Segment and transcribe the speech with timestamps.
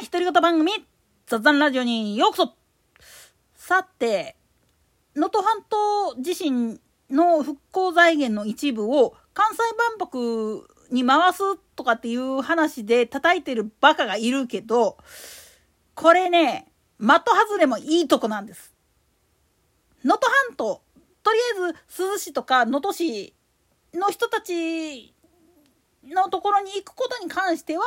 [0.00, 0.72] な独り言番組、
[1.26, 2.54] 雑談ラジオにようこそ
[3.54, 4.34] さて、
[5.14, 6.80] 能登半島地震
[7.10, 9.58] の復興財源の一部を関西
[9.98, 14.98] 万博に回すとかっていう話で叩いてるバカがいるけど、
[15.94, 16.66] これね、
[16.98, 18.74] 的外れもいいとこなんです。
[20.02, 20.82] 能登半島、
[21.22, 23.32] とりあえず珠洲市とか能登市
[23.92, 25.14] の人たち
[26.04, 27.84] のところに行くことに関しては、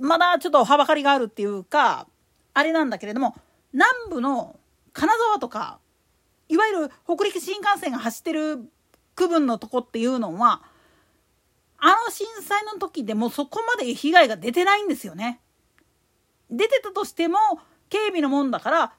[0.00, 2.06] まだちょっとはばかりがあるっていうか、
[2.54, 3.34] あれなんだけれども、
[3.72, 4.58] 南部の
[4.92, 5.78] 金沢とか、
[6.48, 8.68] いわゆる北陸新幹線が走ってる
[9.14, 10.62] 区分のとこっていうのは、
[11.78, 15.40] あの震災の時でもそこまで被害が出てないんですよね。
[16.50, 17.38] 出てたとしても、
[17.88, 18.92] 警備のもんだから、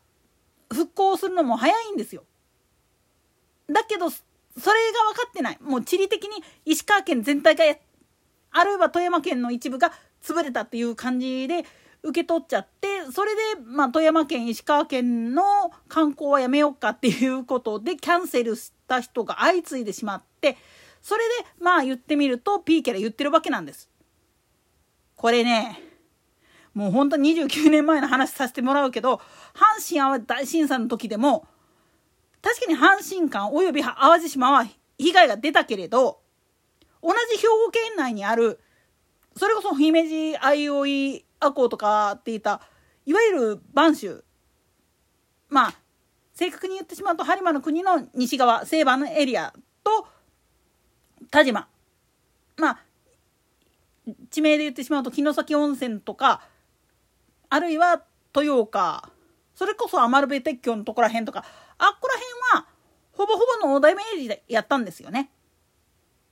[0.72, 2.24] 復興するのも早いんですよ。
[3.70, 4.24] だけど、それ
[4.92, 5.58] が分かってない。
[5.62, 7.64] もう地理的に石川県全体が
[8.52, 9.92] あるいは富山県の一部が
[10.24, 11.66] 潰れたっていう感じで
[12.02, 15.44] 受け取っちゃってそれで、まあ、富山県石川県の
[15.88, 20.58] 観光はやめようかっていうことでキャンセルした人が相次いでしまって
[21.02, 23.90] それでまあ言ってみるとピーケラ言ってるわけなんです。
[25.16, 25.82] これね
[26.74, 29.16] もうほんと29年前の話させてもらうけど
[29.54, 31.46] 阪神・淡路大震災の時でも
[32.42, 34.66] 確かに阪神間および淡路島は
[34.98, 36.22] 被害が出たけれど
[37.02, 38.60] 同じ兵庫県内にある
[39.40, 42.60] それこそ姫路相生赤穂とかっていった
[43.06, 44.26] いわゆる播州
[45.48, 45.74] まあ
[46.34, 50.10] 正確に言ってしまうと播磨の国の西側西番エリアと
[51.32, 51.70] 田島。
[52.58, 52.80] まあ
[54.30, 56.42] 地名で言ってしまうと城崎温泉とか
[57.50, 58.04] あるいは
[58.36, 59.10] 豊岡。
[59.56, 61.46] それこそ余部鉄橋のとこら辺とか。
[61.78, 62.14] あっこら
[62.52, 62.68] 辺は
[63.14, 65.32] ほぼほぼの大台イメージでやったんですよね。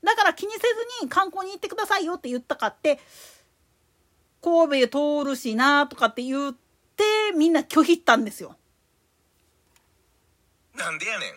[0.08, 0.66] だから気にせず
[1.04, 2.98] に観光に行ってくださいよって言ったかって
[4.42, 7.04] 神戸通るしなとかって言って
[7.36, 8.56] みんな拒否ったんですよ。
[10.76, 11.32] なんでやねん。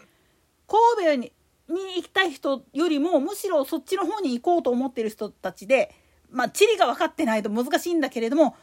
[0.69, 1.33] 神戸に
[1.69, 5.93] に行きたい人よりもむしろそっちの方に行こうと思ってる人たちで
[6.31, 8.57] まあ地理が分かってないと難しいんだけれども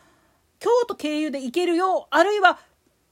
[0.59, 2.59] 京都経由で行けるよあるいは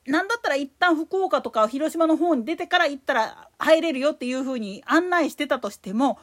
[0.08, 6.20] 何だったら一旦福岡とか広島の方に出てから行ったら入れるよっていうふうに案内してたとしても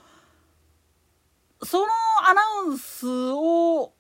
[1.65, 1.87] その
[2.29, 3.93] アナウンスを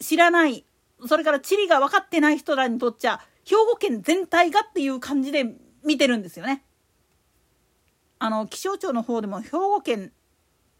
[0.00, 0.64] 知らない、
[1.06, 6.64] それから地理が分かってない人らにとっちゃ、兵庫県全体がっていう感じで見てるんですよね。
[8.18, 10.12] あの、気象庁の方でも兵庫県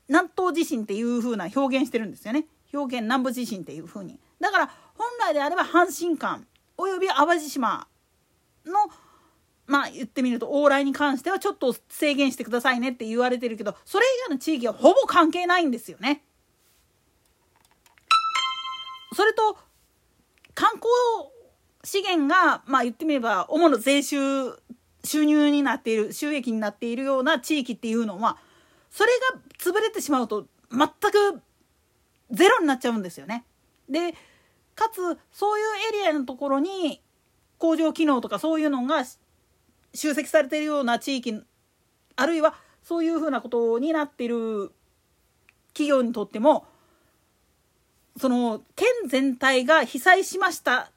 [0.08, 2.46] 南東地震っていう風な表現してるんですよね。
[2.72, 4.18] 兵庫県南部地震っていう風に。
[4.40, 6.46] だから本来であれば阪神間
[6.76, 7.86] および淡路島
[8.66, 8.72] の
[9.70, 16.24] まあ言ってみると往来に関してはちょっと制限してくださいねって言われてるけどそれ以外の地域はほぼ関係ないんですよね。
[19.14, 19.56] それと
[20.54, 20.88] 観光
[21.84, 24.16] 資源がまあ言ってみれば主な税収
[25.04, 28.38] 収入になっている収益になっているような地域っていうのは
[28.90, 31.40] それが潰れてしまうと全く
[32.32, 33.44] ゼロになっちゃうんですよね。
[33.88, 34.14] で
[34.74, 35.66] かつそういう
[35.96, 37.00] エリアのところに
[37.58, 39.04] 工場機能とかそういうのが
[39.94, 41.42] 集積されているような地域
[42.16, 44.72] あるいはそういうふうなことになっている
[45.68, 46.66] 企業にとっても
[48.16, 50.90] その県全体が被災しました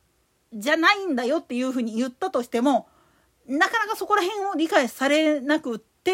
[0.54, 2.88] じゃないんだよっていうふうに言ったとしても
[3.48, 6.14] なかなかそこら辺を理解されなくって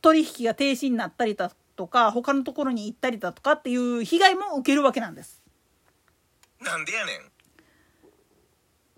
[0.00, 5.42] 取引が停止になったりだとか他のところに行ったりだとかっていう被害も受けるわけなんです。
[6.60, 7.20] なんでやねん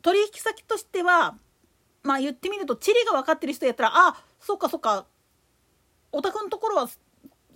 [0.02, 1.36] 取引先としては
[2.02, 5.06] まあ言ってみると地理が分かってる人やったらあそっかそっか
[6.12, 6.88] お宅のところは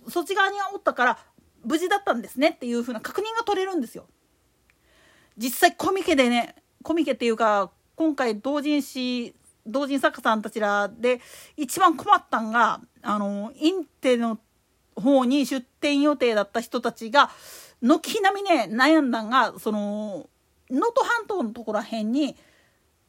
[0.07, 1.17] そっち側におったから
[1.63, 4.05] 無事だったんですねっていう風な確認が取れるんですよ。
[5.37, 9.33] 実際コミケでねコミケっていうか今回同人誌
[9.65, 11.21] 同人作家さんたちらで
[11.57, 14.39] 一番困ったんがあのインテの
[14.95, 17.29] 方に出店予定だった人たちが
[17.81, 20.29] 軒並みね悩んだんがその
[20.69, 22.35] 能登半島のところら辺に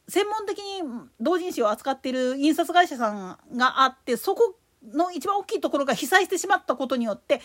[0.09, 0.81] 専門的に
[1.19, 4.55] 同人誌を扱っている印刷会社さんがあってそこ
[4.93, 7.41] の一番大きいところが被災してしまったことによって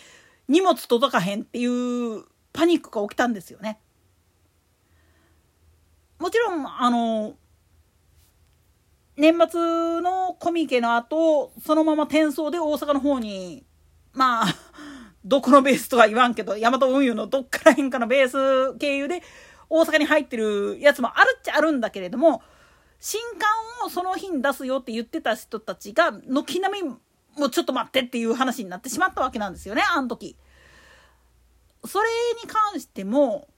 [0.49, 3.79] 荷物届かへんっていうパニックが起きたんですよね。
[6.19, 7.35] もちろんあの
[9.17, 13.65] 年末のコミケの後そのまま転送で大阪の方に
[14.13, 14.47] まあ
[15.25, 19.23] どこのベースとは言わんけどヤマト運輸のどっからへんかのベース経由で
[19.75, 22.43] 大阪に入ってるやつもあるっちゃあるんだけれども
[23.01, 30.37] 新刊をその日に出すよって言ってた人たちが軒並みもうちょっと待ってっていう話になってしまったわけなんですよねあの時。
[31.85, 32.09] それ
[32.45, 33.49] に関しても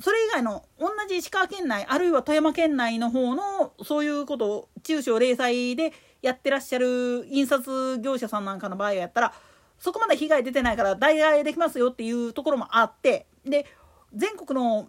[0.00, 5.92] それ以外の同じ石川県内あるいは富山県内の方のそういうことを中小零細で
[6.22, 9.34] やってらっしゃる印刷業者さんなんかの場合やったら
[9.78, 13.66] そこまで被害出てないから代替できますよっていうところもあってで
[14.14, 14.88] 全国の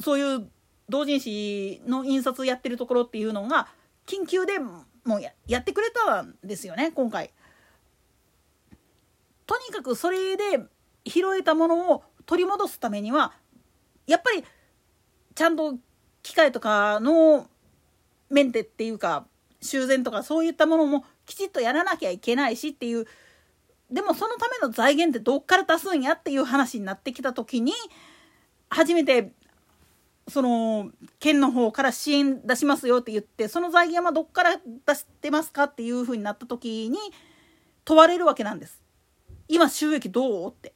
[0.00, 0.50] そういう
[0.88, 3.68] 同人誌の印刷やってるところっていうのが
[4.06, 4.84] 緊急でも
[5.16, 7.30] うややってくれたんですよね今回。
[9.46, 10.42] とにかくそれで
[11.06, 13.32] 拾えたものを取り戻すためには
[14.06, 14.44] やっぱり
[15.34, 15.76] ちゃんと
[16.22, 17.46] 機械とかの
[18.28, 19.26] メンテっていうか
[19.62, 23.06] 修繕とかそういったものもきちっとやらなきゃいけないしっていう
[23.90, 27.72] でもそのための財源ってどっから出すんやっていう話になってきた時に
[28.70, 29.32] 初めて
[30.28, 34.56] その県の方から支援出しますよって言ってその財源はどっから
[34.86, 36.98] 出してますかっていうふうになった時に
[37.84, 38.82] 問われるわけなんです。
[39.48, 40.74] 今収益どうって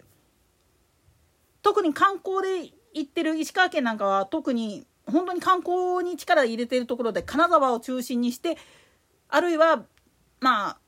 [1.62, 8.56] 特に観光で行ってる石川県なんかは特に本当に観光に力入れてるところで金沢を中心にして
[9.28, 9.84] あるいは
[10.40, 10.78] まあ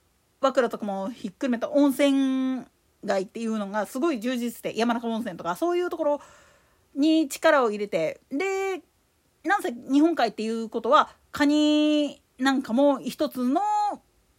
[0.41, 2.65] 和倉とかもひっくるめた温泉
[3.05, 6.21] 街っていうのがすごい充実して山中温泉とかそういうところ
[6.95, 8.83] に力を入れてで
[9.45, 13.61] なんせ日本海っていうことはカニなんかも一つの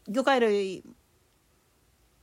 [0.07, 0.83] 魚介類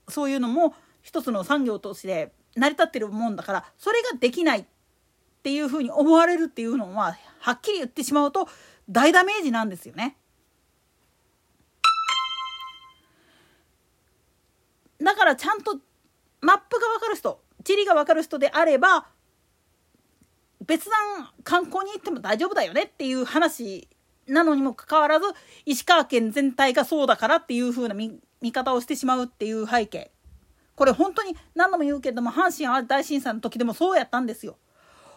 [0.09, 4.65] そういうのも一つの産業として成り立ってるもんだからそれができないっ
[5.43, 8.49] ていうふうに思われるっていうのははっきり言ってしまうと
[8.89, 10.17] 大ダメージなんですよね。
[15.03, 15.79] だからちゃんと
[16.41, 19.07] マップが分かる人地理が分かる人であれば
[20.67, 23.89] 別段観光に行っても大丈夫だよねっていう話
[24.27, 25.27] なのにもかかわらず
[25.67, 30.11] 石川県全体がそうだからっていう風な見方をしてしまうっていう背景
[30.77, 34.57] これ本当に何度も言うけども阪神・淡路大震災の時でもそうやったんですよ。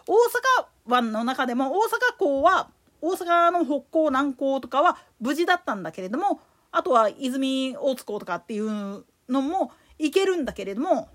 [0.07, 2.69] 大阪湾の中でも大阪港は
[3.01, 6.39] 大阪の北港南港とかは無事だったんだけれども
[6.71, 11.09] あとは泉大津港とかっていうのも行けるんだけれども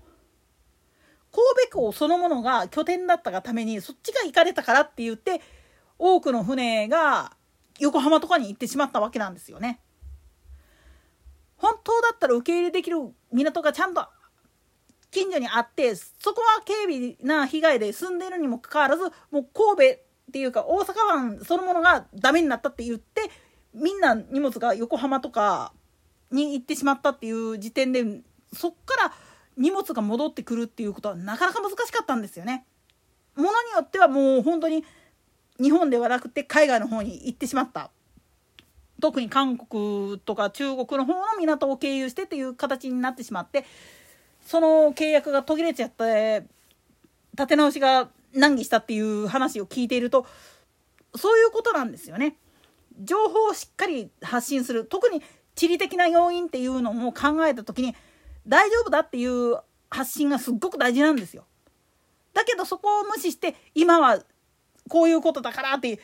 [1.31, 5.41] 神戸港そのものが拠点だったがためにそっちが行かれたからって言って
[5.97, 7.33] 多くの船が
[7.79, 9.79] 横浜とかに行ってしまったわけなんですよね。
[11.57, 12.97] 本当だったら受け入れできる
[13.31, 14.07] 港がちゃんと
[15.11, 19.99] 近所にあってそこは軽微な被害で住んでいるにもかかわらずもう神戸っ
[20.31, 23.29] ていうか大阪湾そのものがダメになったって言って
[23.73, 25.73] みんな荷物が横浜とか
[26.31, 28.03] に行ってしまったっていう時点で
[28.53, 29.13] そっから
[29.57, 32.65] 荷物が戻ってくるっていうことはなかなか難しかったんですよね。
[33.35, 34.83] ものによってはもう本当に
[35.59, 37.91] 日本ではなくて海外の方に行ってしまった
[38.99, 43.65] 特に韓国とか中国の方の港を経由してっていう形になってしまって
[44.45, 46.43] その契約が途切れちゃって
[47.33, 50.25] 立て直しが難儀したっていう話を聞いていると
[51.15, 52.37] そういうことなんですよね。
[53.03, 55.21] 情報をしっかり発信する特に
[55.55, 57.95] 地理的な要因っていうのも考えた時に
[58.47, 59.57] 大丈夫だっていう
[59.89, 61.45] 発信がすっごく大事なんですよ。
[62.33, 64.19] だけどそこを無視して今は
[64.89, 65.99] こういうことだからって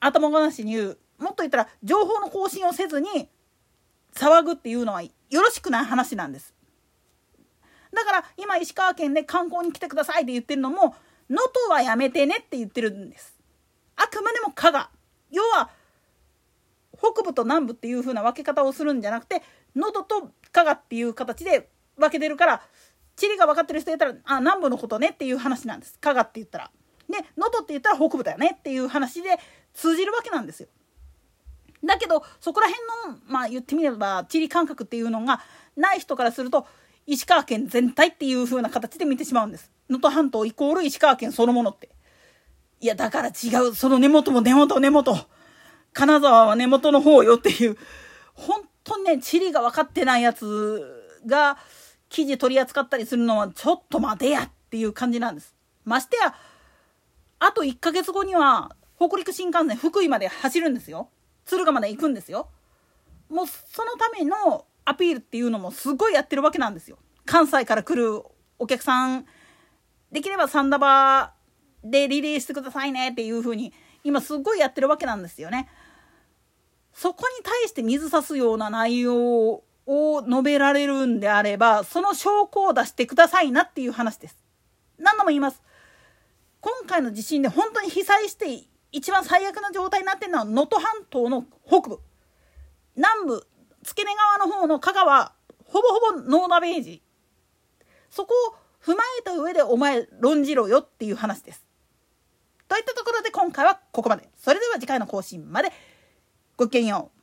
[0.00, 3.28] 頭ごなしに言うもっと言ったら情報の更新をせずに
[4.14, 6.54] 騒ぐっていうのはよろしくない話なんです。
[7.92, 10.94] だから今石川県で観光に来てくださいって言ってるのも
[11.28, 13.38] 能登はやめてねって言ってるんです。
[13.96, 14.90] あくまでも加賀
[15.30, 15.70] 要は
[16.96, 19.42] 北部と南部っていう風な分け方をするんじゃなくて
[19.74, 22.62] 能登と加賀っていう形で分けてるから
[23.16, 26.70] 地理が分かってる人やったらあ南部のことねっていう話なんです加賀って言ったら。
[27.08, 29.38] で能登って言ったら北部だよねっていう話で
[29.74, 30.68] 通じるわけなんですよ。
[31.84, 35.40] だけどそこら辺のまあ言ってみれば地理感覚っていうのが
[35.76, 36.66] ない人からすると
[37.06, 39.70] 石川県全体っていう風な形で見てしまうんです。
[39.88, 41.90] 能登半島イコール石川県そのものって。
[42.80, 43.74] いや、だから違う。
[43.74, 45.16] その根元も根元根元。
[45.92, 47.76] 金沢は根元の方よっていう。
[48.34, 51.58] 本当にね、地理が分かってないやつが
[52.08, 55.54] 記事取り扱ったりするのはちょっと待てやっていう感じなんです。
[55.84, 56.34] ましてや、
[57.38, 61.08] あと1ヶ月後には北陸新幹線福井まで走るんですよ。
[61.46, 62.48] 敦賀まで行くんですよ。
[63.28, 66.98] もうそのためのアピールっていうのもすごいやってるわけなんですよ。
[67.26, 68.22] 関西から来る
[68.58, 69.26] お客さん、
[70.10, 73.72] できればサンダバーでリレーしてくださいねっていう風に
[74.04, 75.68] 今すごいやってるわけなんですよね。
[76.92, 84.36] そこに対して水差すような内容を述べられるんであれば、その証拠を出してくださいなっていう話です。
[84.98, 85.62] 何度も言います。
[86.60, 92.00] 今回の地震で本当に被災して一番最悪な状態になってるのは能登半島の北部。
[92.96, 93.46] 南部、
[93.82, 95.32] 付け根川の方の香川
[95.64, 97.02] ほぼほぼノーダメージ
[98.10, 98.54] そこを
[98.84, 101.64] 踏まえた上でお前論じろよっていう話です
[102.68, 105.70] といったところで今回はここまでそれでは次回の更新まで
[106.60, 107.19] ごきげんよう。